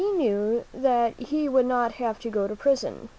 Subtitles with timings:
[0.01, 3.09] K :v' y:; knew that he would not have to go to prison.